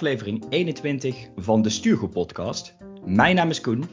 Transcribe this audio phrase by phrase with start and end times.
[0.00, 2.76] aflevering 21 van de Stuurgroep podcast.
[3.04, 3.84] Mijn naam is Koen.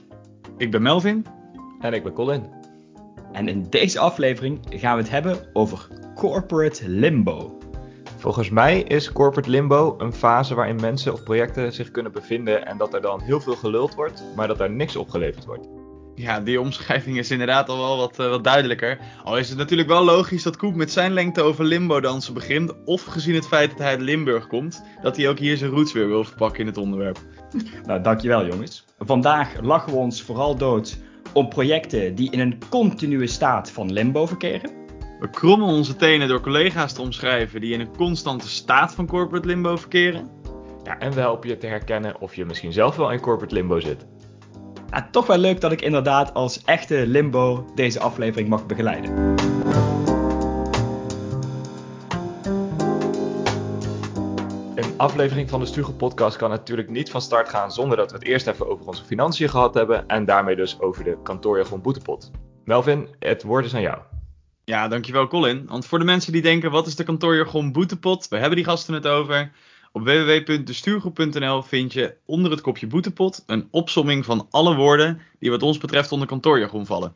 [0.58, 1.26] Ik ben Melvin.
[1.80, 2.44] En ik ben Colin.
[3.32, 7.58] En in deze aflevering gaan we het hebben over corporate limbo.
[8.18, 12.78] Volgens mij is corporate limbo een fase waarin mensen of projecten zich kunnen bevinden en
[12.78, 15.68] dat er dan heel veel geluld wordt, maar dat er niks opgeleverd wordt.
[16.18, 19.00] Ja, die omschrijving is inderdaad al wel wat, uh, wat duidelijker.
[19.24, 22.74] Al is het natuurlijk wel logisch dat Koep met zijn lengte over limbo dansen begint.
[22.86, 25.94] Of gezien het feit dat hij uit Limburg komt, dat hij ook hier zijn roots
[25.94, 27.18] weer wil verpakken in het onderwerp.
[27.86, 28.86] Nou, dankjewel jongens.
[29.00, 30.98] Vandaag lachen we ons vooral dood
[31.34, 34.72] om projecten die in een continue staat van limbo verkeren.
[35.20, 39.48] We krommen onze tenen door collega's te omschrijven die in een constante staat van corporate
[39.48, 40.30] limbo verkeren.
[40.84, 43.80] Ja, en we helpen je te herkennen of je misschien zelf wel in corporate limbo
[43.80, 44.06] zit.
[44.90, 49.36] Nou, toch wel leuk dat ik inderdaad als echte limbo deze aflevering mag begeleiden.
[54.76, 58.18] Een aflevering van de Stugel Podcast kan natuurlijk niet van start gaan zonder dat we
[58.18, 62.32] het eerst even over onze financiën gehad hebben en daarmee dus over de kantoorjargon boetepot.
[62.66, 63.98] Melvin, het woord is aan jou.
[64.64, 65.66] Ja, dankjewel Colin.
[65.68, 68.28] Want voor de mensen die denken, wat is de kantoorjargon boetepot?
[68.28, 69.52] We hebben die gasten het over.
[69.98, 75.64] Op www.destuurgroep.nl vind je onder het kopje boetepot een opsomming van alle woorden die wat
[75.64, 77.14] ons betreft onder kantoorjargon vallen.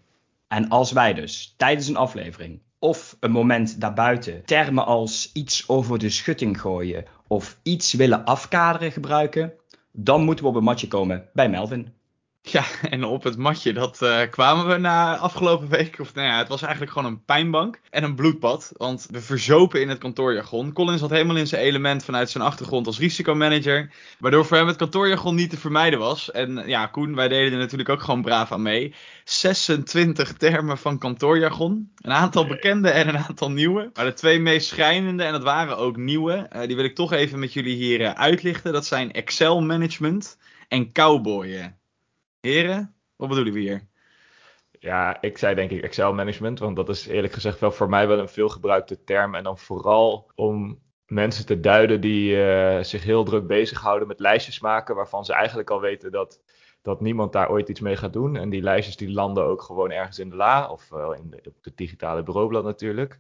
[0.47, 5.99] En als wij dus tijdens een aflevering of een moment daarbuiten termen als iets over
[5.99, 9.53] de schutting gooien of iets willen afkaderen gebruiken,
[9.91, 11.93] dan moeten we op een matje komen bij Melvin.
[12.51, 15.99] Ja, en op het matje, dat uh, kwamen we na afgelopen week.
[15.99, 18.71] Of nou ja, het was eigenlijk gewoon een pijnbank en een bloedbad.
[18.77, 20.73] Want we verzopen in het kantoorjargon.
[20.73, 23.91] Colin zat helemaal in zijn element vanuit zijn achtergrond als risicomanager.
[24.19, 26.31] Waardoor voor hem het kantoorjargon niet te vermijden was.
[26.31, 28.93] En ja, Koen, wij deden er natuurlijk ook gewoon braaf aan mee.
[29.23, 31.91] 26 termen van kantoorjargon.
[31.95, 33.89] Een aantal bekende en een aantal nieuwe.
[33.93, 37.11] Maar de twee meest schrijnende, en dat waren ook nieuwe, uh, die wil ik toch
[37.11, 38.73] even met jullie hier uh, uitlichten.
[38.73, 40.37] Dat zijn Excel management
[40.67, 41.80] en cowboyen.
[42.41, 43.87] Heren, wat bedoelen we hier?
[44.71, 48.07] Ja, ik zei denk ik Excel management, want dat is eerlijk gezegd wel voor mij
[48.07, 49.35] wel een veelgebruikte term.
[49.35, 54.59] En dan vooral om mensen te duiden die uh, zich heel druk bezighouden met lijstjes
[54.59, 56.41] maken, waarvan ze eigenlijk al weten dat,
[56.81, 58.35] dat niemand daar ooit iets mee gaat doen.
[58.35, 61.63] En die lijstjes die landen ook gewoon ergens in de la, of in de, op
[61.63, 63.19] het digitale bureaublad natuurlijk.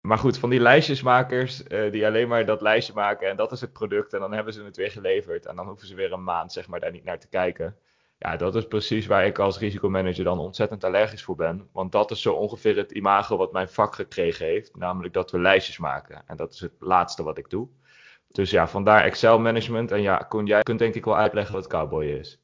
[0.00, 3.60] Maar goed, van die lijstjesmakers uh, die alleen maar dat lijstje maken en dat is
[3.60, 6.24] het product en dan hebben ze het weer geleverd en dan hoeven ze weer een
[6.24, 7.76] maand zeg maar daar niet naar te kijken.
[8.18, 11.68] Ja, dat is precies waar ik als risicomanager dan ontzettend allergisch voor ben.
[11.72, 14.76] Want dat is zo ongeveer het imago wat mijn vak gekregen heeft.
[14.76, 16.22] Namelijk dat we lijstjes maken.
[16.26, 17.68] En dat is het laatste wat ik doe.
[18.28, 19.90] Dus ja, vandaar Excel management.
[19.90, 22.40] En ja, Koen, jij kunt denk ik wel uitleggen wat cowboy is.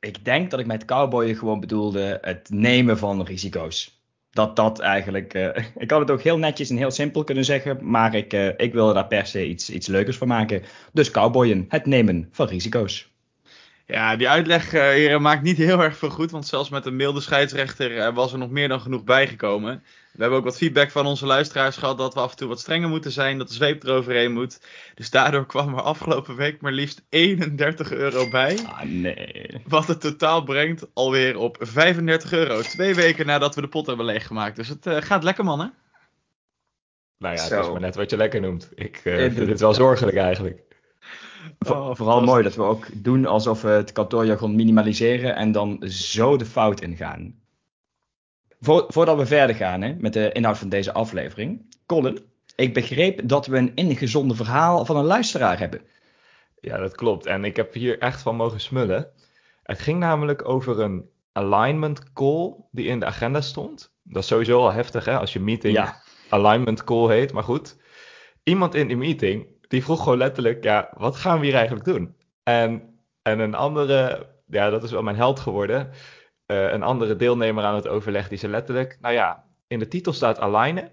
[0.00, 4.04] Ik denk dat ik met cowboyen gewoon bedoelde het nemen van risico's.
[4.30, 5.34] Dat dat eigenlijk.
[5.34, 7.78] Uh, ik had het ook heel netjes en heel simpel kunnen zeggen.
[7.90, 10.62] Maar ik, uh, ik wilde daar per se iets, iets leukers van maken.
[10.92, 13.15] Dus cowboyen, het nemen van risico's.
[13.88, 16.96] Ja, die uitleg uh, hier maakt niet heel erg veel goed, want zelfs met een
[16.96, 19.82] milde scheidsrechter uh, was er nog meer dan genoeg bijgekomen.
[20.12, 22.60] We hebben ook wat feedback van onze luisteraars gehad dat we af en toe wat
[22.60, 24.60] strenger moeten zijn, dat de zweep eroverheen moet.
[24.94, 28.58] Dus daardoor kwam er afgelopen week maar liefst 31 euro bij.
[28.66, 29.62] Ah, nee.
[29.66, 32.60] Wat het totaal brengt alweer op 35 euro.
[32.60, 34.56] Twee weken nadat we de pot hebben leeggemaakt.
[34.56, 35.74] Dus het uh, gaat lekker, mannen.
[37.18, 37.54] Nou ja, Zo.
[37.54, 38.70] het is maar net wat je lekker noemt.
[38.74, 40.65] Ik vind het wel zorgelijk eigenlijk.
[41.58, 46.36] Oh, vooral mooi dat we ook doen alsof we het kantoorjargon minimaliseren en dan zo
[46.36, 47.34] de fout ingaan.
[48.60, 51.74] Vo voordat we verder gaan hè, met de inhoud van deze aflevering.
[51.86, 52.18] Colin,
[52.56, 55.80] ik begreep dat we een ingezonden verhaal van een luisteraar hebben.
[56.60, 57.26] Ja, dat klopt.
[57.26, 59.08] En ik heb hier echt van mogen smullen.
[59.62, 63.94] Het ging namelijk over een alignment call die in de agenda stond.
[64.02, 66.02] Dat is sowieso al heftig hè, als je meeting ja.
[66.28, 67.32] alignment call heet.
[67.32, 67.76] Maar goed,
[68.42, 72.16] iemand in die meeting die vroeg gewoon letterlijk, ja, wat gaan we hier eigenlijk doen?
[72.42, 75.90] En, en een andere, ja, dat is wel mijn held geworden.
[76.46, 80.12] Uh, een andere deelnemer aan het overleg, die zei letterlijk, nou ja, in de titel
[80.12, 80.90] staat alignen.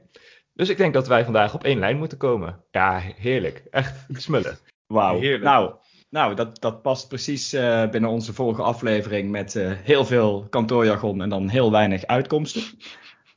[0.54, 2.64] Dus ik denk dat wij vandaag op één lijn moeten komen.
[2.72, 3.64] Ja, heerlijk.
[3.72, 4.58] Echt smullen.
[4.88, 5.20] Wauw.
[5.40, 5.76] Nou,
[6.10, 11.22] nou dat, dat past precies uh, binnen onze vorige aflevering met uh, heel veel kantoorjargon
[11.22, 12.62] en dan heel weinig uitkomsten.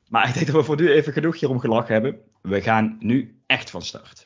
[0.08, 2.20] Maar ik denk dat we voor nu even genoeg hierom gelachen hebben.
[2.42, 4.25] We gaan nu echt van start.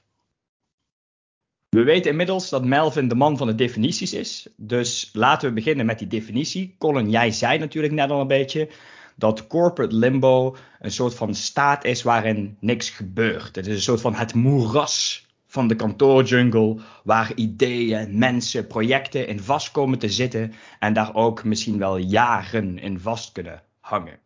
[1.70, 4.48] We weten inmiddels dat Melvin de man van de definities is.
[4.56, 6.74] Dus laten we beginnen met die definitie.
[6.78, 8.68] Colin, jij zei natuurlijk net al een beetje
[9.16, 13.56] dat corporate limbo een soort van staat is waarin niks gebeurt.
[13.56, 19.40] Het is een soort van het moeras van de kantoorjungle, waar ideeën, mensen, projecten in
[19.40, 24.18] vast komen te zitten en daar ook misschien wel jaren in vast kunnen hangen.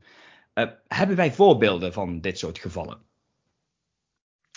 [0.55, 2.99] Uh, hebben wij voorbeelden van dit soort gevallen?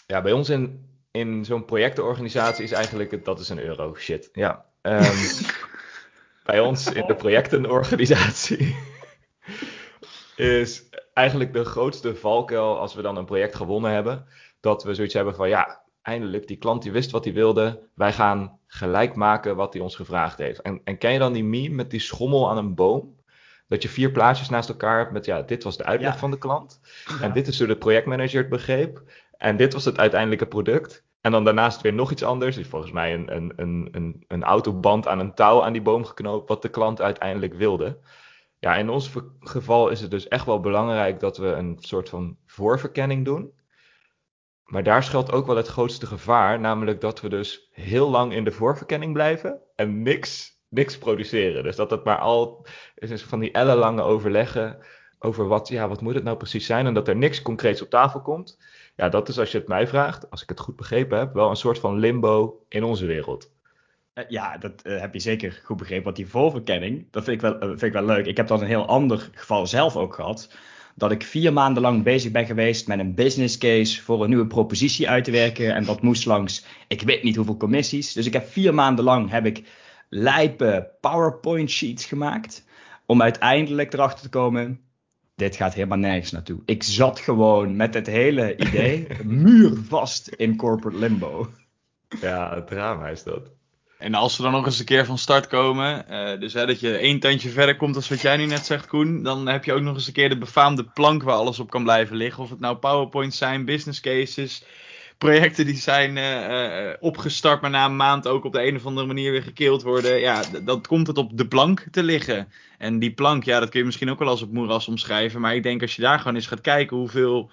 [0.05, 4.29] Ja, bij ons in in zo'n projectenorganisatie is eigenlijk, het- dat is een euro, shit.
[4.33, 4.65] Ja.
[4.81, 5.43] Ehm,
[6.45, 8.75] bij ons in de projectenorganisatie
[10.35, 14.25] is eigenlijk de grootste valkuil als we dan een project gewonnen hebben,
[14.59, 18.13] dat we zoiets hebben van ja, eindelijk, die klant die wist wat hij wilde, wij
[18.13, 20.61] gaan gelijk maken wat hij ons gevraagd heeft.
[20.61, 23.15] En, en ken je dan die meme met die schommel aan een boom?
[23.67, 26.17] Dat je vier plaatjes naast elkaar hebt met ja, dit was de uitleg Ja.
[26.19, 26.79] van de klant.
[27.21, 29.01] En dit is hoe de projectmanager het begreep.
[29.37, 31.05] En dit was het uiteindelijke product.
[31.21, 32.55] En dan daarnaast weer nog iets anders.
[32.55, 36.05] Dus volgens mij een, een, een, een, een autoband aan een touw aan die boom
[36.05, 36.49] geknoopt.
[36.49, 37.99] Wat de klant uiteindelijk wilde.
[38.59, 42.37] Ja, in ons geval is het dus echt wel belangrijk dat we een soort van
[42.45, 43.51] voorverkenning doen.
[44.63, 46.59] Maar daar schuilt ook wel het grootste gevaar.
[46.59, 49.59] Namelijk dat we dus heel lang in de voorverkenning blijven.
[49.75, 51.63] En niks, niks produceren.
[51.63, 52.65] Dus dat het maar al
[52.95, 54.77] is van die ellenlange overleggen
[55.19, 56.85] over wat, ja, wat moet het nou precies zijn.
[56.85, 58.57] En dat er niks concreets op tafel komt.
[58.95, 61.49] Ja, dat is als je het mij vraagt, als ik het goed begrepen heb, wel
[61.49, 63.51] een soort van limbo in onze wereld.
[64.13, 66.03] Eh, Ja, dat eh, heb je zeker goed begrepen.
[66.03, 68.25] Want die voorverkenning, dat vind ik, wel, eh, vind ik wel leuk.
[68.25, 70.49] Ik heb dan een heel ander geval zelf ook gehad.
[70.95, 74.47] Dat ik vier maanden lang bezig ben geweest met een business case voor een nieuwe
[74.47, 75.75] propositie uit te werken.
[75.75, 78.13] En dat moest langs, ik weet niet hoeveel commissies.
[78.13, 79.63] Dus ik heb vier maanden lang heb ik
[80.09, 82.65] lijpe PowerPoint sheets gemaakt.
[83.05, 84.79] Om uiteindelijk erachter te komen,
[85.35, 86.61] dit gaat helemaal nergens naartoe.
[86.65, 91.49] Ik zat gewoon met het hele idee muurvast in corporate limbo.
[92.21, 93.51] Ja, het drama is dat.
[93.97, 96.79] En als we dan nog eens een keer van start komen, eh, dus hè, dat
[96.79, 99.73] je één tandje verder komt als wat jij nu net zegt, Koen, dan heb je
[99.73, 102.43] ook nog eens een keer de befaamde plank waar alles op kan blijven liggen.
[102.43, 104.63] Of het nou PowerPoints zijn, business cases,
[105.17, 108.85] projecten die zijn eh, eh, opgestart, maar na een maand ook op de een of
[108.85, 110.19] andere manier weer gekeeld worden.
[110.19, 112.51] Ja, d- dan komt het op de plank te liggen.
[112.77, 115.41] En die plank, ja, dat kun je misschien ook wel als op moeras omschrijven.
[115.41, 117.49] Maar ik denk als je daar gewoon eens gaat kijken hoeveel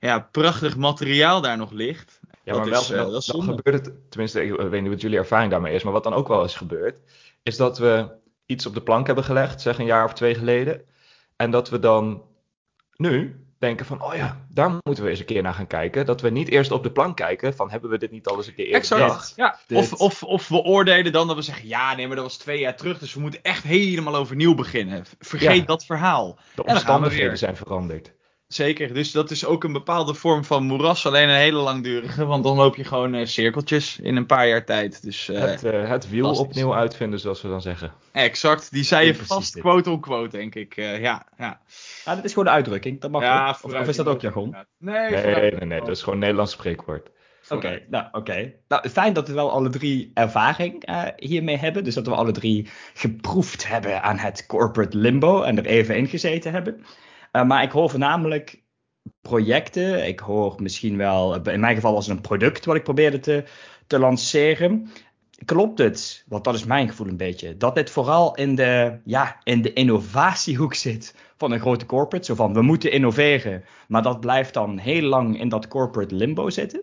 [0.00, 2.20] ja, prachtig materiaal daar nog ligt.
[2.44, 4.90] Ja, Dat maar wel, is, eh, dat is dan gebeurt het, tenminste, ik weet niet
[4.90, 6.96] wat jullie ervaring daarmee is, maar wat dan ook wel eens gebeurt,
[7.42, 8.08] is dat we
[8.46, 10.82] iets op de plank hebben gelegd, zeg een jaar of twee geleden,
[11.36, 12.22] en dat we dan
[12.96, 16.06] nu denken van, oh ja, daar moeten we eens een keer naar gaan kijken.
[16.06, 18.46] Dat we niet eerst op de plank kijken van, hebben we dit niet al eens
[18.46, 19.32] een keer eerder?
[19.36, 22.36] Ja, Of, of, of we oordelen dan dat we zeggen, ja, nee, maar dat was
[22.36, 25.04] twee jaar terug, dus we moeten echt helemaal overnieuw beginnen.
[25.18, 25.64] Vergeet Ja.
[25.64, 26.38] dat verhaal.
[26.54, 28.12] De omstandigheden zijn veranderd.
[28.52, 32.44] Zeker, dus dat is ook een bepaalde vorm van moeras, alleen een hele langdurige, want
[32.44, 35.02] dan loop je gewoon eh, cirkeltjes in een paar jaar tijd.
[35.02, 37.92] Dus eh, het, eh, het wiel opnieuw uitvinden, zoals we dan zeggen.
[38.12, 39.62] exact, die zei je vast dit.
[39.62, 40.76] quote on quote, denk ik.
[40.76, 41.60] Eh, ja, ja.
[42.04, 43.00] Ja, dat is gewoon de uitdrukking.
[43.00, 43.50] Dat mag ja.
[43.50, 44.56] Of, of is dat ook jargon?
[44.78, 47.10] Nee, Nee, nee, nee, dat is gewoon een Nederlands spreekwoord.
[47.48, 48.52] Oké, nou oké.
[48.68, 51.84] Nou, fijn dat we wel alle drie ervaring eh, hiermee hebben.
[51.84, 56.06] Dus dat we alle drie geproefd hebben aan het corporate limbo en er even in
[56.06, 56.84] gezeten hebben.
[57.32, 58.62] Eh, maar ik hoor voornamelijk
[59.20, 60.06] projecten.
[60.06, 63.44] Ik hoor misschien wel, in mijn geval was het een product wat ik probeerde te,
[63.86, 64.90] te lanceren.
[65.44, 69.40] Klopt het, want dat is mijn gevoel een beetje, dat dit vooral in de, ja,
[69.42, 72.24] in de innovatiehoek zit van een grote corporate?
[72.24, 76.50] Zo van, we moeten innoveren, maar dat blijft dan heel lang in dat corporate limbo
[76.50, 76.82] zitten?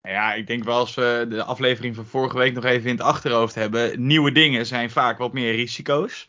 [0.00, 3.04] Ja, ik denk wel als we de aflevering van vorige week nog even in het
[3.04, 4.06] achterhoofd hebben.
[4.06, 6.28] Nieuwe dingen zijn vaak wat meer risico's.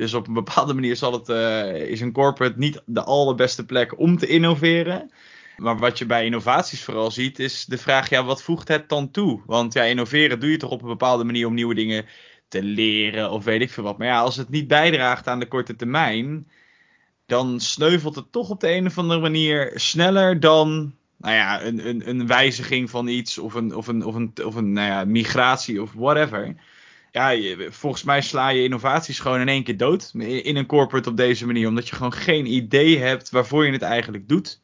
[0.00, 3.98] Dus op een bepaalde manier zal het, eh, is een corporate niet de allerbeste plek
[3.98, 5.10] om te innoveren.
[5.56, 9.10] Maar wat je bij innovaties vooral ziet, is de vraag: ja, wat voegt het dan
[9.10, 9.42] toe?
[9.46, 12.06] Want ja, innoveren doe je toch op een bepaalde manier om nieuwe dingen
[12.48, 13.98] te leren of weet ik veel wat.
[13.98, 16.50] Maar ja, als het niet bijdraagt aan de korte termijn,
[17.26, 21.88] dan sneuvelt het toch op de een of andere manier sneller dan nou ja, een,
[21.88, 25.04] een, een wijziging van iets of een, of een, of een, of een nou ja,
[25.04, 26.54] migratie of whatever.
[27.12, 31.08] Ja, je- volgens mij sla je innovaties gewoon in één keer dood in een corporate
[31.08, 34.60] op deze manier, omdat je gewoon geen idee hebt waarvoor je het eigenlijk doet.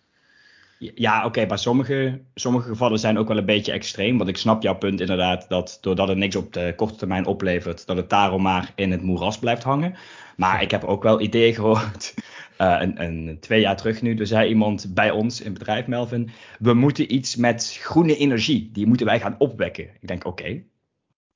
[0.79, 4.17] Ja, oké, maar sommige, sommige gevallen zijn ook wel een beetje extreem.
[4.19, 7.87] Want ik snap jouw punt inderdaad dat doordat het niks op de korte termijn oplevert,
[7.87, 9.97] dat het daarom maar in het moeras blijft hangen.
[10.37, 12.15] Maar ik heb ook wel ideeën gehoord.
[12.57, 15.87] eh, een, een, twee jaar terug nu, er zei iemand bij ons in het bedrijf,
[15.87, 19.85] Melvin, we moeten iets met groene energie, die moeten wij gaan opwekken.
[20.01, 20.63] Ik denk, oké,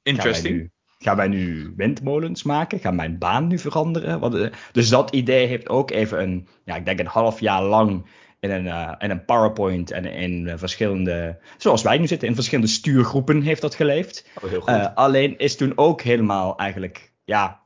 [0.03, 0.71] Interesting.
[1.03, 2.79] Gaan wij nu windmolens maken?
[2.79, 4.21] Gaan mijn baan nu veranderen?
[4.21, 7.63] Wat, eh, dus dat idee heeft ook even een, ja, ik denk een half jaar
[7.63, 8.07] lang
[8.41, 12.35] in een, eh, in een PowerPoint en in eh, verschillende, zoals wij nu zitten, in
[12.35, 14.31] verschillende stuurgroepen heeft dat geleefd.
[14.43, 14.95] Oh, heel goed.
[14.95, 17.61] Alleen is toen ook helemaal eigenlijk, ja,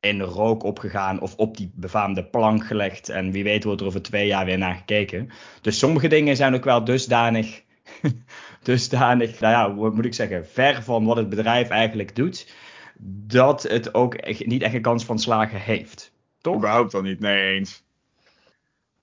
[0.00, 3.08] in de rook opgegaan of op die befaamde plank gelegd.
[3.08, 5.30] En wie weet wordt er over twee jaar weer naar gekeken.
[5.60, 7.62] Dus sommige dingen zijn ook wel dusdanig,
[8.62, 12.46] dusdanig, nou ja, hoe moet ik zeggen, ver van wat het bedrijf eigenlijk doet.
[12.98, 16.12] Dat het ook echt, niet echt een kans van slagen heeft.
[16.40, 16.56] Toch?
[16.56, 17.82] Überhaupt dan niet, nee eens.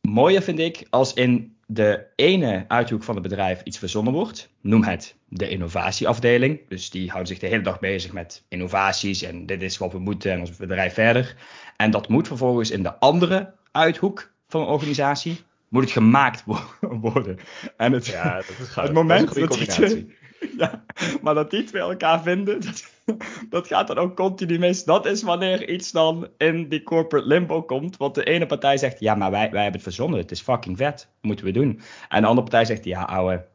[0.01, 4.83] Mooier vind ik als in de ene uithoek van het bedrijf iets verzonnen wordt, noem
[4.83, 6.59] het de innovatieafdeling.
[6.67, 9.99] Dus die houden zich de hele dag bezig met innovaties en dit is wat we
[9.99, 11.35] moeten en ons bedrijf verder.
[11.77, 16.43] En dat moet vervolgens in de andere uithoek van een organisatie, moet het gemaakt
[16.79, 17.39] worden.
[17.77, 20.15] En het, Ja, dat is het moment dat die combinatie.
[20.57, 20.83] ja,
[21.21, 22.90] maar dat die twee elkaar vinden, dat,
[23.49, 24.83] dat gaat dan ook continu mis.
[24.83, 27.97] Dat is wanneer iets dan in die corporate limbo komt.
[27.97, 30.19] Want de ene partij zegt, ja, maar wij, wij hebben het verzonnen.
[30.19, 31.07] Het is fucking vet.
[31.21, 31.81] Moeten we doen.
[32.09, 33.45] En de andere partij zegt, ja, ouwe,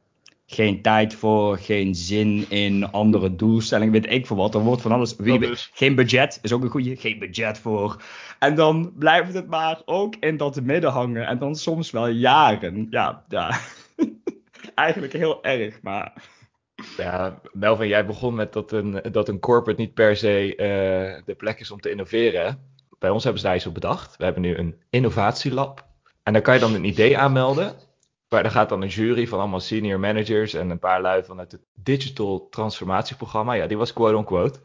[0.47, 4.55] geen tijd voor, geen zin in, andere doelstellingen, weet ik veel wat.
[4.55, 5.17] Er wordt van alles.
[5.17, 5.51] Wie.
[5.73, 6.97] Geen budget, is ook een goede.
[6.97, 8.03] Geen budget voor.
[8.39, 11.27] En dan blijft het maar ook in dat midden hangen.
[11.27, 12.87] En dan soms wel jaren.
[12.91, 13.59] Ja, ja.
[14.75, 16.13] Eigenlijk heel erg, maar...
[16.97, 21.35] Ja, Melvin, jij begon met dat een, dat een corporate niet per se eh, de
[21.35, 22.75] plek is om te innoveren.
[22.99, 24.17] Bij ons hebben ze daar iets op bedacht.
[24.17, 25.87] We hebben nu een innovatielab.
[26.23, 27.75] En daar kan je dan een idee aanmelden.
[28.29, 31.53] Maar daar gaat dan een jury van allemaal senior managers en een paar lui vanuit
[31.53, 33.53] het Digital Transformatieprogramma.
[33.53, 34.59] Ja, die was quote-unquote.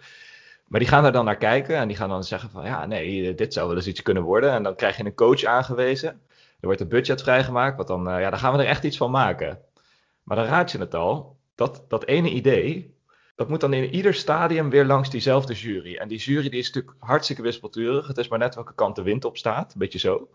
[0.67, 3.35] Maar die gaan daar dan naar kijken en die gaan dan zeggen van ja, nee,
[3.35, 4.51] dit zou wel eens iets kunnen worden.
[4.51, 6.09] En dan krijg je een coach aangewezen.
[6.59, 8.97] Er wordt een budget vrijgemaakt, want dan, eh, ja, dan gaan we er echt iets
[8.97, 9.59] van maken.
[10.23, 12.95] Maar dan raad je het al, dat, dat ene idee,
[13.35, 15.95] dat moet dan in ieder stadium weer langs diezelfde jury.
[15.95, 18.07] En die jury die is natuurlijk hartstikke wispelturig.
[18.07, 20.29] Het is maar net welke kant de wind op staat, een beetje zo.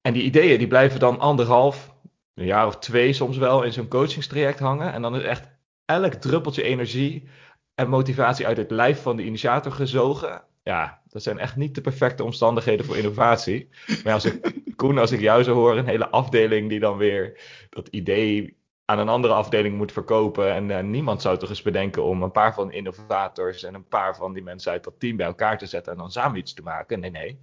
[0.00, 1.94] En die ideeën die blijven dan anderhalf,
[2.34, 4.92] een jaar of twee soms wel in zo'n coachingstraject hangen.
[4.92, 5.48] En dan is echt
[5.84, 7.28] elk druppeltje energie
[7.74, 10.42] en motivatie uit het lijf van de initiator gezogen.
[10.62, 13.68] Ja, dat zijn echt niet de perfecte omstandigheden voor innovatie.
[14.04, 17.40] Maar als ik, Koen, als ik jou zo hoor, een hele afdeling die dan weer
[17.70, 20.52] dat idee aan een andere afdeling moet verkopen.
[20.54, 24.16] En eh, niemand zou toch eens bedenken om een paar van innovators en een paar
[24.16, 26.62] van die mensen uit dat team bij elkaar te zetten en dan samen iets te
[26.62, 27.00] maken.
[27.00, 27.38] Nee, nee.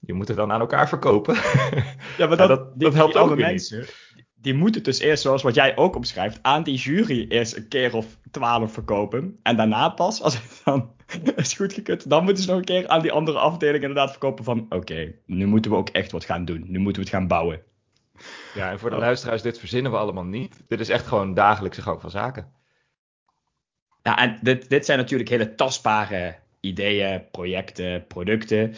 [0.00, 1.34] Je moet het dan aan elkaar verkopen.
[2.18, 3.46] Ja, maar Ja, dat, dat- die, dat helpt die ook weer niet.
[3.46, 3.84] mensen,
[4.34, 7.94] die moeten dus eerst, zoals wat jij ook omschrijft, aan die jury eerst een keer
[7.94, 9.38] of twaalf verkopen.
[9.42, 10.90] En daarna pas, als het dan
[11.36, 14.66] is goedgekeurd, dan moeten ze nog een keer aan die andere afdeling inderdaad verkopen van,
[14.68, 16.64] oké, nu moeten we ook echt wat gaan doen.
[16.66, 17.62] Nu moeten we het gaan bouwen.
[18.54, 19.02] Ja, en voor de Oh.
[19.02, 20.56] luisteraars, dit verzinnen we allemaal niet.
[20.68, 22.52] Dit is echt gewoon dagelijkse gang van zaken.
[24.02, 28.74] Ja, en dit, dit zijn natuurlijk hele tastbare ideeën, projecten, producten.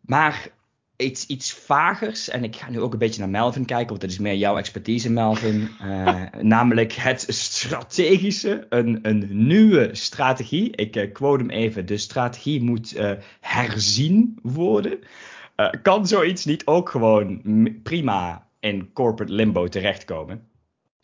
[0.00, 0.48] Maar
[0.96, 4.10] iets, iets vagers, en ik ga nu ook een beetje naar Melvin kijken, want dat
[4.10, 5.68] is meer jouw expertise, Melvin.
[5.80, 10.76] Eh, namelijk het strategische, een, een nieuwe strategie.
[10.76, 14.98] Ik eh, quote hem even: de strategie moet eh, herzien worden.
[15.82, 17.42] Kan zoiets niet ook gewoon
[17.82, 20.48] prima in corporate limbo terechtkomen?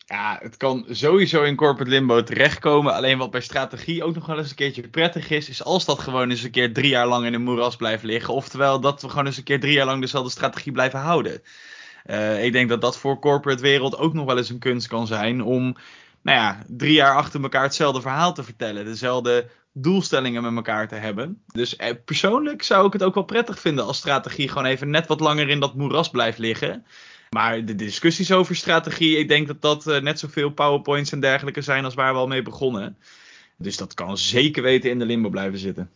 [0.05, 2.93] Ja, het kan sowieso in corporate limbo terechtkomen.
[2.93, 5.99] Alleen wat bij strategie ook nog wel eens een keertje prettig is, is als dat
[5.99, 8.33] gewoon eens een keer drie jaar lang in een moeras blijft liggen.
[8.33, 11.41] Oftewel dat we gewoon eens een keer drie jaar lang dezelfde strategie blijven houden.
[12.03, 15.07] Eh, ik denk dat dat voor corporate wereld ook nog wel eens een kunst kan
[15.07, 15.75] zijn om,
[16.21, 18.85] nou ja, drie jaar achter elkaar hetzelfde verhaal te vertellen.
[18.85, 21.43] Dezelfde doelstellingen met elkaar te hebben.
[21.45, 25.07] Dus eh, persoonlijk zou ik het ook wel prettig vinden als strategie gewoon even net
[25.07, 26.85] wat langer in dat moeras blijft liggen.
[27.29, 31.61] Maar de discussies over strategie, ik denk dat dat eh, net zoveel powerpoints en dergelijke
[31.61, 32.97] zijn als waar we al mee begonnen.
[33.57, 35.91] Dus dat kan zeker weten in de limbo blijven zitten.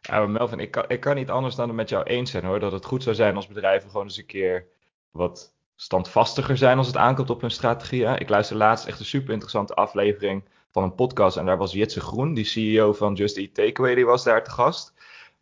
[0.00, 2.60] Ja, Melvin, ik kan, ik kan niet anders dan het met jou eens zijn hoor.
[2.60, 4.66] Dat het goed zou zijn als bedrijven gewoon eens een keer
[5.10, 8.04] wat standvastiger zijn als het aankomt op hun strategie.
[8.04, 11.36] Ik luister laatst echt een super interessante aflevering van een podcast.
[11.36, 14.50] En daar was Jitse Groen, die CEO van Just Eat Takeaway, die was daar te
[14.50, 14.92] gast.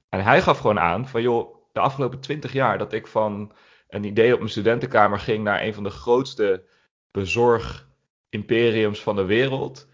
[0.09, 3.53] En hij gaf gewoon aan van joh, de afgelopen twintig jaar dat ik van
[3.89, 6.65] een idee op mijn studentenkamer ging naar een van de grootste
[7.11, 9.87] bezorgimperiums van de wereld.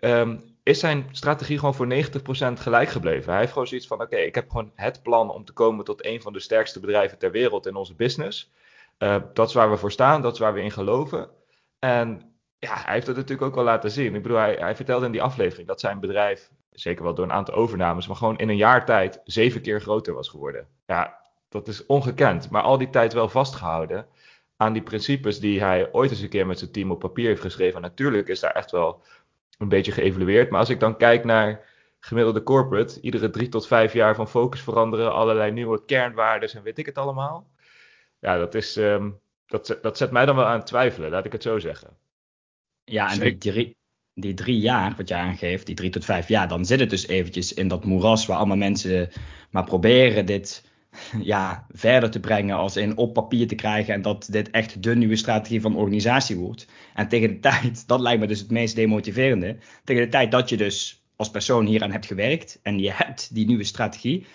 [0.00, 3.30] ehm, is zijn strategie gewoon voor 90% gelijk gebleven.
[3.30, 6.04] Hij heeft gewoon zoiets van: oké, ik heb gewoon het plan om te komen tot
[6.06, 8.52] een van de sterkste bedrijven ter wereld in onze business.
[8.98, 11.30] Eh, dat is waar we voor staan, dat is waar we in geloven.
[11.78, 14.14] En ja, hij heeft het natuurlijk ook wel laten zien.
[14.14, 17.32] Ik bedoel, hij, hij vertelde in die aflevering dat zijn bedrijf, zeker wel door een
[17.32, 20.68] aantal overnames, maar gewoon in een jaar tijd zeven keer groter was geworden.
[20.86, 21.21] Ja,
[21.52, 24.06] dat is ongekend, maar al die tijd wel vastgehouden
[24.56, 27.40] aan die principes die hij ooit eens een keer met zijn team op papier heeft
[27.40, 27.76] geschreven.
[27.76, 29.02] En natuurlijk is daar echt wel
[29.58, 30.50] een beetje geëvalueerd.
[30.50, 31.68] Maar als ik dan kijk naar
[32.00, 36.78] gemiddelde corporate, iedere drie tot vijf jaar van focus veranderen, allerlei nieuwe kernwaarden en weet
[36.78, 37.50] ik het allemaal.
[38.18, 39.10] Ja, dat, is, ehm,
[39.46, 41.96] dat, zet- dat zet mij dan wel aan het twijfelen, laat ik het zo zeggen.
[42.84, 43.76] Ja, en die drie,
[44.14, 47.06] die drie jaar, wat je aangeeft, die drie tot vijf jaar, dan zit het dus
[47.06, 49.10] eventjes in dat moeras waar allemaal mensen
[49.50, 50.70] maar proberen dit
[51.32, 54.96] ja, verder te brengen als in op papier te krijgen en dat dit echt de
[54.96, 56.66] nieuwe strategie van de organisatie wordt.
[56.94, 60.48] En tegen de tijd, dat lijkt me dus het meest demotiverende, tegen de tijd dat
[60.48, 64.26] je dus als persoon hieraan hebt gewerkt en je hebt die nieuwe strategie,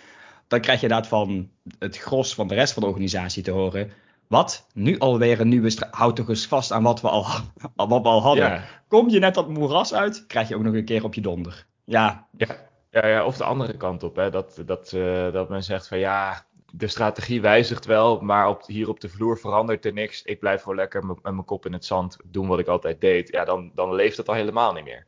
[0.47, 1.49] dan krijg je inderdaad van
[1.79, 3.91] het gros van de rest van de organisatie te horen,
[4.27, 4.67] Wat?
[4.73, 5.95] Nu alweer een nieuwe straat.
[5.95, 7.25] Houd toch eens vast aan wat we al,
[7.75, 8.45] wat we al hadden.
[8.45, 8.63] Ja.
[8.87, 11.65] Kom je net dat moeras uit, krijg je ook nog een keer op je donder.
[11.83, 12.47] Ja, Ja,
[12.91, 14.15] ja, ja, of de andere kant op.
[14.15, 14.29] Hè?
[14.29, 18.89] Dat, dat, eh, dat men zegt van ja, de strategie wijzigt wel, maar op, hier
[18.89, 20.23] op de vloer verandert er niks.
[20.23, 23.29] Ik blijf gewoon lekker met mijn kop in het zand doen wat ik altijd deed.
[23.29, 25.05] Ja, dan, dan leeft het al helemaal niet meer.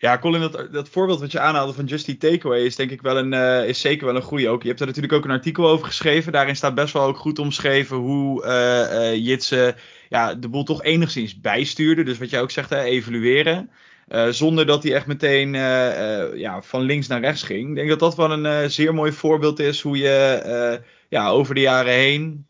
[0.00, 3.16] Ja, Colin, dat, dat voorbeeld wat je aanhaalde van Justy Takeaway is denk ik wel
[3.16, 4.62] een, eh, is zeker wel een goede ook.
[4.62, 6.32] Je hebt er natuurlijk ook een artikel over geschreven.
[6.32, 9.74] Daarin staat best wel ook goed omschreven hoe eh eh, Jitse
[10.08, 12.02] ja, de boel toch enigszins bijstuurde.
[12.02, 13.70] Dus wat jij ook zegt, hè, evalueren.
[14.10, 17.68] Eh, zonder dat hij echt meteen eh, eh, ja, van links naar rechts ging.
[17.68, 21.60] Ik denk dat dat wel een zeer mooi voorbeeld is hoe je ja, over de
[21.60, 22.46] jaren heen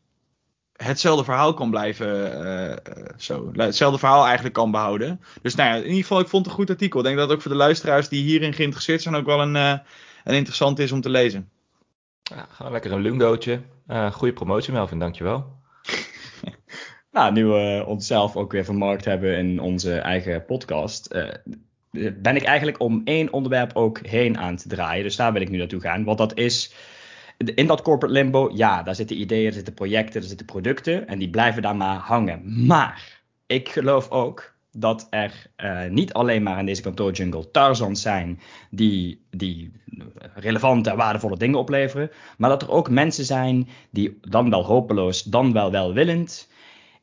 [0.77, 2.33] hetzelfde verhaal kan blijven.
[3.17, 5.21] zo, hetzelfde verhaal eigenlijk kan behouden.
[5.43, 6.99] Dus nou ja, in ieder geval, ik vond het een goed artikel.
[6.99, 10.35] Ik denk dat ook voor de luisteraars die hierin geïnteresseerd zijn ook wel een, een
[10.35, 11.51] interessant is om te lezen.
[12.23, 13.61] Ja, lekker een lungootje.
[13.87, 15.60] Eh goede promotie Melvin, dankjewel.
[17.13, 21.29] Nou, nu we onszelf ook weer vermarkt hebben in onze eigen podcast, eh,
[22.15, 25.03] ben ik eigenlijk om één onderwerp ook heen aan te draaien.
[25.03, 26.05] Dus daar wil ik nu naartoe gaan.
[26.05, 26.75] Want dat is
[27.55, 31.19] in dat corporate limbo, ja, daar zitten ideeën, er zitten projecten, er zitten producten en
[31.19, 32.67] die blijven daar maar hangen.
[32.67, 38.41] Maar ik geloof ook dat er eh, niet alleen maar in deze kantoorjungle Tarzans zijn
[38.71, 39.73] die, die
[40.35, 45.23] relevante en waardevolle dingen opleveren, maar dat er ook mensen zijn die dan wel hopeloos,
[45.23, 46.49] dan wel welwillend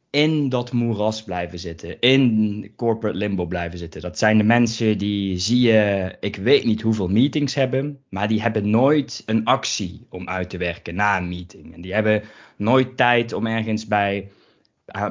[0.09, 4.01] in dat moeras blijven zitten, in corporate limbo blijven zitten.
[4.01, 8.41] Dat zijn de mensen die zie je, ik weet niet hoeveel meetings hebben, maar die
[8.41, 11.73] hebben nooit een actie om uit te werken na een meeting.
[11.73, 12.23] En die hebben
[12.55, 14.31] nooit tijd om ergens bij,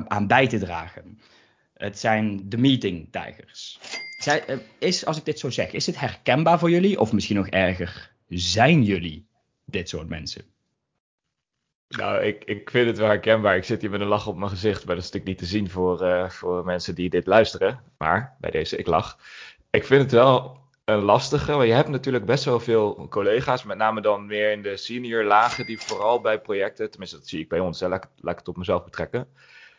[0.08, 1.18] aan, bij te dragen.
[1.74, 3.78] Het zijn de meeting-tijgers.
[4.24, 7.00] Eh, Is, als ik dit zo zeg, is het herkenbaar voor jullie?
[7.00, 9.26] Of misschien nog erger, zijn jullie
[9.64, 10.44] dit soort mensen?
[11.88, 13.56] Nou, ik, ik vind het wel herkenbaar.
[13.56, 15.56] Ik zit hier met een lach op mijn gezicht, maar dat is natuurlijk niet te
[15.56, 17.80] zien voor, eh, voor mensen die dit luisteren.
[17.98, 19.18] Maar bij deze, ik lach.
[19.70, 23.76] Ik vind het wel een lastige, want je hebt natuurlijk best wel veel collega's, met
[23.76, 27.48] name dan meer in de senior lagen, die vooral bij projecten, tenminste dat zie ik
[27.48, 29.28] bij ons, hè, laat, laat ik het op mezelf betrekken,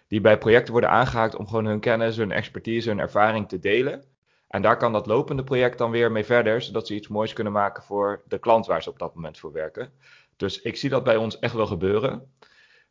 [0.07, 4.03] die bij projecten worden aangehaakt om gewoon hun kennis, hun expertise, hun ervaring te delen.
[4.47, 7.53] En daar kan dat lopende project dan weer mee verder, zodat ze iets moois kunnen
[7.53, 9.91] maken voor de klant waar ze op dat moment voor werken.
[10.37, 12.33] Dus ik zie dat bij ons echt wel gebeuren.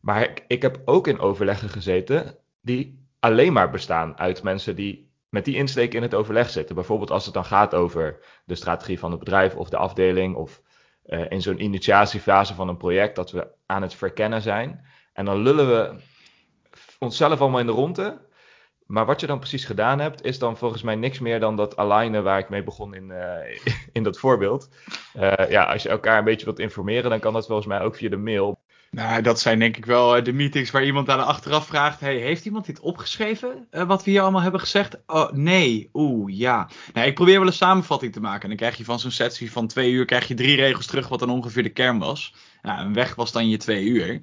[0.00, 5.10] Maar ik, ik heb ook in overleggen gezeten die alleen maar bestaan uit mensen die
[5.28, 6.74] met die insteek in het overleg zitten.
[6.74, 10.62] Bijvoorbeeld als het dan gaat over de strategie van het bedrijf of de afdeling of
[11.02, 14.86] eh, in zo'n initiatiefase van een project dat we aan het verkennen zijn.
[15.12, 16.00] En dan lullen we
[16.98, 18.25] onszelf allemaal in de ronde.
[18.86, 21.76] Maar wat je dan precies gedaan hebt, is dan volgens mij niks meer dan dat
[21.76, 23.58] alignen waar ik mee begon in, eh,
[23.92, 24.68] in dat voorbeeld.
[25.14, 27.96] Eh, ja, als je elkaar een beetje wilt informeren, dan kan dat volgens mij ook
[27.96, 28.64] via de mail.
[28.90, 32.00] Nou, dat zijn denk ik wel eh, de meetings waar iemand aan de achteraf vraagt:
[32.00, 33.68] hey, heeft iemand dit opgeschreven?
[33.70, 34.96] wat we hier allemaal hebben gezegd?
[35.06, 35.88] Oh, nee.
[35.92, 36.68] Oeh, ja.
[36.92, 38.42] Nou, ik probeer wel een samenvatting te maken.
[38.42, 41.08] En dan krijg je van zo'n sessie van twee uur krijg je drie regels terug,
[41.08, 42.34] wat dan ongeveer de kern was.
[42.62, 44.22] Nou, en weg was dan je twee uur.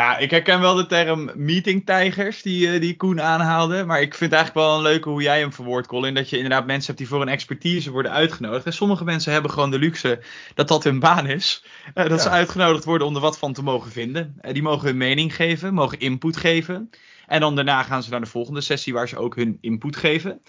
[0.00, 3.84] Ja, ik herken wel de term meetingtijgers die, eh, die Koen aanhaalde.
[3.84, 6.14] Maar ik vind eigenlijk wel een leuke hoe jij hem verwoordt, Colin.
[6.14, 8.66] Dat je inderdaad mensen hebt die voor een expertise worden uitgenodigd.
[8.66, 10.20] En sommige mensen hebben gewoon de luxe
[10.54, 11.64] dat dat hun baan is.
[11.94, 12.18] Eh, dat Ja.
[12.18, 14.36] ze uitgenodigd worden om er wat van te mogen vinden.
[14.40, 16.90] Eh, die mogen hun mening geven, mogen input geven.
[17.26, 20.40] En dan daarna gaan ze naar de volgende sessie waar ze ook hun input geven.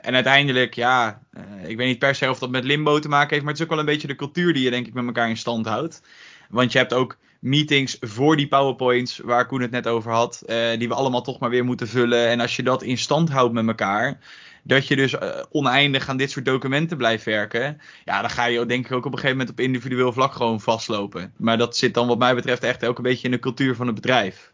[0.00, 1.22] En uiteindelijk, ja,
[1.66, 3.42] ik weet niet per se of dat met limbo te maken heeft.
[3.42, 5.28] Maar het is ook wel een beetje de cultuur die je denk ik met elkaar
[5.28, 6.02] in stand houdt.
[6.48, 10.42] Want je hebt ook meetings voor die PowerPoints waar Koen het net over had.
[10.46, 12.28] eh, die we allemaal toch maar weer moeten vullen.
[12.28, 14.18] En als je dat in stand houdt met elkaar.
[14.64, 17.80] Dat je dus eh, oneindig aan dit soort documenten blijft werken.
[18.04, 20.60] Ja, dan ga je denk ik ook op een gegeven moment op individueel vlak gewoon
[20.60, 21.32] vastlopen.
[21.36, 23.86] Maar dat zit dan wat mij betreft echt ook een beetje in de cultuur van
[23.86, 24.52] het bedrijf.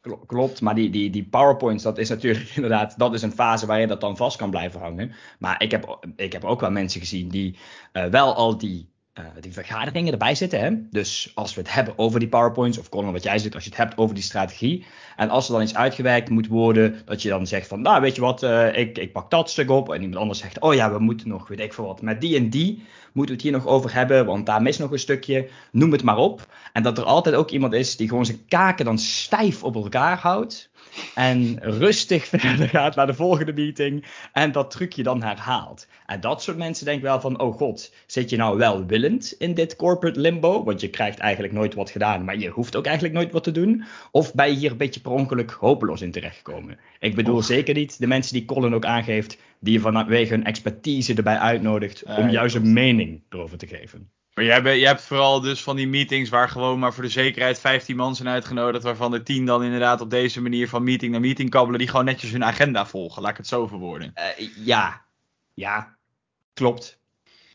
[0.00, 3.66] Kl- Klopt, maar die, die, die PowerPoints, dat is natuurlijk inderdaad, dat is een fase
[3.66, 5.12] waar je dat dan vast kan blijven hangen.
[5.38, 7.58] Maar ik heb, ik heb ook wel mensen gezien die
[7.92, 10.60] eh, wel al die, eh, die vergaderingen erbij zitten.
[10.60, 10.70] Hè?
[10.90, 13.70] Dus als we het hebben over die PowerPoints, of Colin wat jij zegt, als je
[13.70, 14.84] het hebt over die strategie.
[15.16, 18.14] En als er dan iets uitgewerkt moet worden, dat je dan zegt van, nou weet
[18.14, 19.92] je wat, eh, ik, ik pak dat stuk op.
[19.92, 22.36] En iemand anders zegt, oh ja, we moeten nog, weet ik veel wat, met die
[22.36, 25.48] en die moeten we het hier nog over hebben, want daar mist nog een stukje.
[25.72, 26.46] Noem het maar op.
[26.72, 30.18] En dat er altijd ook iemand is die gewoon zijn kaken dan stijf op elkaar
[30.18, 30.70] houdt.
[31.14, 34.04] En rustig verder gaat naar de volgende meeting.
[34.32, 35.86] En dat trucje dan herhaalt.
[36.06, 39.54] En dat soort mensen denken wel van: oh god, zit je nou wel willend in
[39.54, 40.64] dit corporate limbo?
[40.64, 43.52] Want je krijgt eigenlijk nooit wat gedaan, maar je hoeft ook eigenlijk nooit wat te
[43.52, 43.84] doen.
[44.10, 46.78] Of ben je hier een beetje per ongeluk hopeloos in terechtgekomen?
[46.98, 51.14] Ik bedoel zeker niet de mensen die Colin ook aangeeft, die je vanwege hun expertise
[51.14, 54.10] erbij uitnodigt om Ja, juist een mening erover te geven.
[54.34, 57.08] Maar jij, ben, jij hebt vooral dus van die meetings waar gewoon maar voor de
[57.08, 58.84] zekerheid 15 man zijn uitgenodigd.
[58.84, 61.78] Waarvan de 10 dan inderdaad op deze manier van meeting naar meeting kabbelen.
[61.78, 63.22] Die gewoon netjes hun agenda volgen.
[63.22, 64.10] Laat ik het zo verwoorden.
[64.14, 65.04] Eh, ja,
[65.54, 65.96] ja,
[66.54, 67.02] klopt.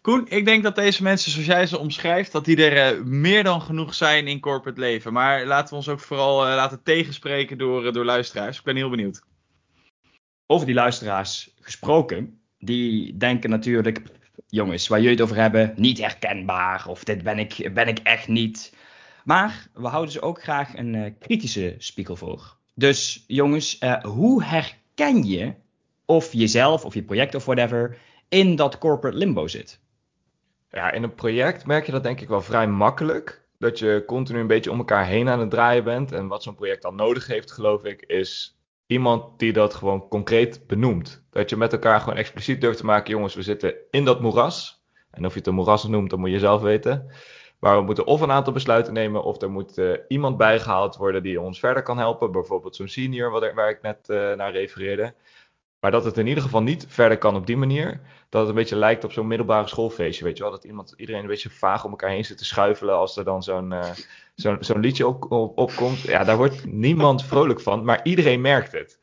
[0.01, 3.43] Koen, ik denk dat deze mensen, zoals jij ze omschrijft, dat die er eh, meer
[3.43, 5.13] dan genoeg zijn in corporate leven.
[5.13, 8.57] Maar laten we ons ook vooral eh, laten tegenspreken door, door luisteraars.
[8.57, 9.21] Ik ben heel benieuwd.
[10.45, 14.01] Over die luisteraars gesproken, die denken natuurlijk,
[14.49, 16.87] jongens, waar jullie het over hebben, niet herkenbaar.
[16.87, 18.73] Of dit ben ik, ben ik echt niet.
[19.23, 22.55] Maar we houden ze ook graag een eh, kritische spiegel voor.
[22.75, 25.53] Dus jongens, eh, hoe herken je
[26.05, 27.97] of jezelf of je project of whatever
[28.29, 29.79] in dat corporate limbo zit?
[30.71, 33.41] Ja, in een project merk je dat denk ik wel vrij makkelijk.
[33.57, 36.11] Dat je continu een beetje om elkaar heen aan het draaien bent.
[36.11, 38.58] En wat zo'n project dan nodig heeft, geloof ik, is
[38.89, 41.23] iemand die dat gewoon concreet benoemt.
[41.29, 44.83] Dat je met elkaar gewoon expliciet durft te maken, jongens, we zitten in dat moeras.
[45.11, 47.11] En of je het een moeras noemt, dat moet je zelf weten.
[47.59, 51.23] Maar we moeten of een aantal besluiten nemen, of er moet eh, iemand bijgehaald worden
[51.23, 52.31] die ons verder kan helpen.
[52.31, 55.13] Bijvoorbeeld zo'n senior, waar ik net eh, naar refereerde.
[55.79, 58.01] Maar dat het in ieder geval niet verder kan op die manier.
[58.29, 60.51] Dat het een beetje lijkt op zo'n middelbare schoolfeestje, weet je wel.
[60.51, 63.43] Dat iemand, iedereen een beetje vaag om elkaar heen zit te schuifelen als er dan
[63.43, 63.91] zo'n eh,
[64.59, 66.01] zo'n liedje op, op- opkomt.
[66.01, 68.99] Ja, daar wordt niemand vrolijk van, maar iedereen merkt het.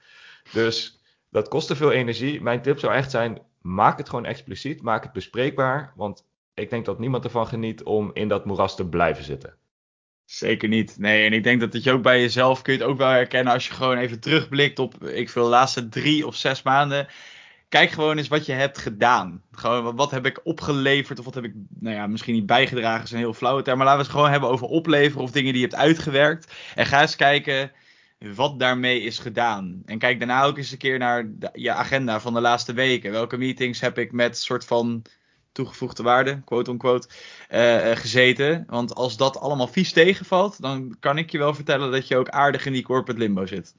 [0.52, 2.42] Dus dat kost te veel energie.
[2.42, 5.92] Mijn tip zou echt zijn, maak het gewoon expliciet, maak het bespreekbaar.
[5.96, 9.56] Want ik denk dat niemand ervan geniet om in dat moeras te blijven zitten.
[10.24, 10.98] Zeker niet.
[10.98, 13.08] Nee, en ik denk dat dat je ook bij jezelf kun je het ook wel
[13.08, 17.06] herkennen als je gewoon even terugblikt op, ik veel, de laatste drie of zes maanden.
[17.68, 19.42] Kijk gewoon eens wat je hebt gedaan.
[19.52, 23.10] Gewoon, wat- heb ik opgeleverd of wat heb ik, nou ja, misschien niet bijgedragen, is
[23.10, 23.76] een heel flauwe term.
[23.76, 26.52] Maar laten we het gewoon hebben over opleveren of dingen die je hebt uitgewerkt.
[26.74, 27.72] En ga eens kijken
[28.18, 29.82] wat daarmee is gedaan.
[29.84, 33.10] En kijk daarna ook eens een keer naar je agenda van de laatste weken.
[33.12, 35.02] Welke meetings heb ik met soort van
[35.52, 37.08] toegevoegde waarde, quote unquote,
[37.48, 38.64] eh, eh, gezeten.
[38.66, 42.28] Want als dat allemaal vies tegenvalt, dan kan ik je wel vertellen dat je ook
[42.28, 43.74] aardig in die corporate limbo zit.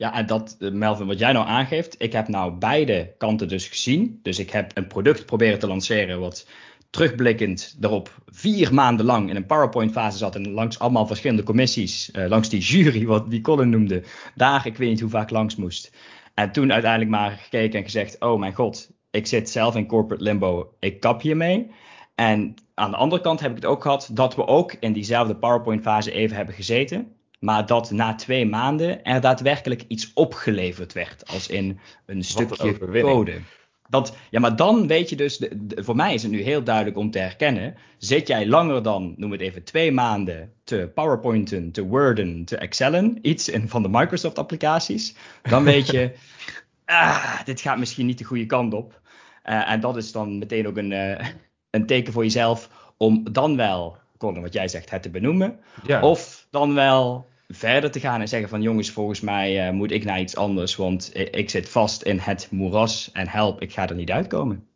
[0.00, 3.68] Ja, en dat, eh, Melvin, wat jij nou aangeeft, ik heb nou beide kanten dus
[3.68, 4.20] gezien.
[4.22, 6.46] Dus ik heb een product proberen te lanceren wat
[6.90, 12.28] terugblikkend erop vier maanden lang in een PowerPoint-fase zat en langs allemaal verschillende commissies, eh,
[12.28, 14.02] langs die jury, wat die Colin noemde,
[14.34, 15.96] daar ik weet niet hoe vaak langs moest.
[16.34, 20.22] En toen uiteindelijk maar gekeken en gezegd, oh mijn god, ik zit zelf in corporate
[20.22, 21.70] limbo, ik kap hiermee.
[22.14, 25.36] En aan de andere kant heb ik het ook gehad dat we ook in diezelfde
[25.36, 27.14] PowerPoint-fase even hebben gezeten.
[27.40, 31.26] Maar dat na twee maanden er daadwerkelijk iets opgeleverd werd.
[31.26, 33.40] Als in een stukje code.
[33.88, 36.62] Dat, ja, maar dan weet je dus, de- de- voor mij is het nu heel
[36.62, 37.74] duidelijk om te herkennen.
[37.98, 43.18] Zit jij langer dan, noem het even, twee maanden te PowerPointen, te Worden, te Excellen,
[43.22, 46.12] iets in, van de Microsoft applicaties, dan weet je,
[46.84, 49.00] ah, dit gaat misschien niet de goede kant op.
[49.42, 51.26] Eh, en dat is dan meteen ook een, eh,
[51.70, 55.58] een teken voor jezelf om dan wel, Colin, wat jij zegt, het te benoemen.
[55.86, 56.00] Ja.
[56.02, 60.04] Of dan wel verder te gaan en zeggen van jongens, volgens mij eh, moet ik
[60.04, 63.88] naar iets anders, want ik, ik zit vast in het moeras en help, ik ga
[63.88, 64.68] er niet uitkomen.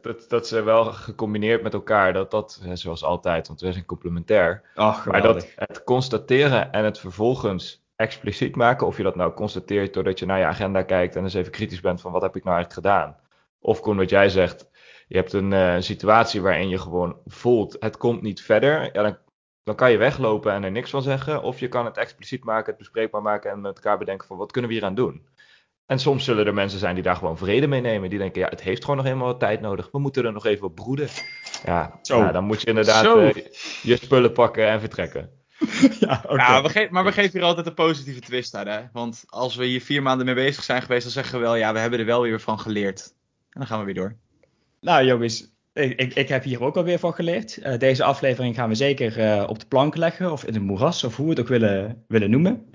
[0.00, 3.84] Dat, dat ze wel gecombineerd met elkaar, dat dat, eh, zoals altijd, want we zijn
[3.84, 4.62] complementair.
[4.74, 9.94] Ach, Maar dat het constateren en het vervolgens expliciet maken, of je dat nou constateert
[9.94, 12.44] doordat je naar je agenda kijkt en eens even kritisch bent van wat heb ik
[12.44, 13.16] nou eigenlijk gedaan.
[13.60, 14.70] Of Koen, wat jij zegt,
[15.08, 18.90] je hebt een eh, situatie waarin je gewoon voelt, het komt niet verder.
[18.92, 19.16] Ja, dan,
[19.66, 21.42] dan kan je weglopen en er niks van zeggen.
[21.42, 24.52] Of je kan het expliciet maken, het bespreekbaar maken en met elkaar bedenken van wat
[24.52, 25.26] kunnen we hier aan doen.
[25.86, 28.10] En soms zullen er mensen zijn die daar gewoon vrede mee nemen.
[28.10, 29.88] Die denken, ja, het heeft gewoon nog helemaal wat tijd nodig.
[29.92, 31.08] We moeten er nog even op broeden.
[31.64, 32.20] Ja, Zo.
[32.20, 33.18] nou, dan moet je inderdaad Zo.
[33.18, 33.34] eh,
[33.82, 35.30] je spullen pakken en vertrekken.
[36.00, 36.34] ja, oké.
[36.34, 38.66] Ja, we maar we geven hier altijd een positieve twist aan.
[38.66, 38.80] Hè?
[38.92, 41.72] Want als we hier vier maanden mee bezig zijn geweest, dan zeggen we wel, ja,
[41.72, 43.14] we hebben er wel weer van geleerd.
[43.50, 44.16] En dan gaan we weer door.
[44.80, 47.56] Nou jongens, ik, ik, heb hier ook alweer van geleerd.
[47.56, 51.04] Eh, deze aflevering gaan we zeker eh, op de plank leggen, of in een moeras,
[51.04, 52.70] of hoe we het ook willen, willen noemen.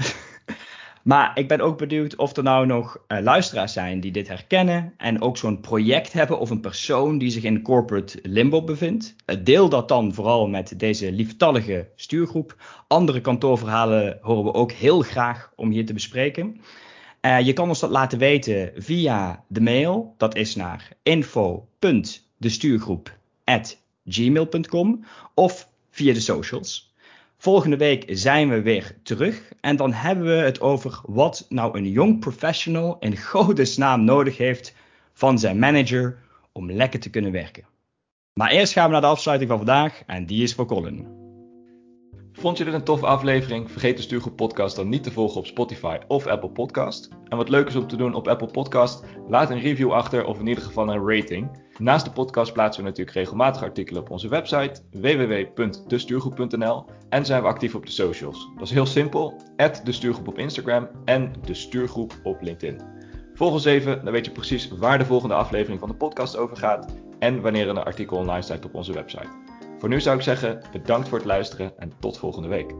[1.04, 4.94] maar ik ben ook benieuwd of er nou nog eh, luisteraars zijn die dit herkennen
[4.98, 9.16] en ook zo'n project hebben of een persoon die zich in corporate limbo bevindt.
[9.44, 12.56] Deel dat dan vooral met deze lieftallige stuurgroep.
[12.88, 16.62] Andere kantoorverhalen horen we ook heel graag om hier te bespreken.
[17.44, 20.14] Je kan ons dat laten weten via de mail.
[20.18, 20.92] Dat is naar
[22.41, 26.93] info.destuurgroep.gmail.com of via de socials.
[27.38, 31.89] Volgende week zijn we weer terug en dan hebben we het over wat nou een
[31.89, 34.75] jong professional in godesnaam nodig heeft
[35.13, 36.17] van zijn manager
[36.51, 37.65] om lekker te kunnen werken.
[38.34, 41.19] Maar eerst gaan we naar de afsluiting van vandaag en die is voor Colin.
[42.34, 43.71] Vond je dit een toffe aflevering?
[43.71, 47.10] Vergeet de Stuurgroep Podcast dan niet te volgen op Spotify of Apple Podcast.
[47.27, 50.39] En wat leuk is om te doen op Apple Podcast, laat een review achter of
[50.39, 51.61] in ieder geval een rating.
[51.77, 57.47] Naast de podcast plaatsen we natuurlijk regelmatig artikelen op onze website www.destuurgroep.nl en zijn we
[57.47, 58.49] actief op de socials.
[58.55, 59.41] Dat is heel simpel:
[59.84, 62.81] de stuurgroep op Instagram en de stuurgroep op LinkedIn.
[63.34, 66.57] Volg ons even, dan weet je precies waar de volgende aflevering van de podcast over
[66.57, 69.29] gaat en wanneer een artikel online staat op onze website.
[69.77, 72.73] Voor nu zou ik zeggen: bedankt voor het luisteren en tot volgende week.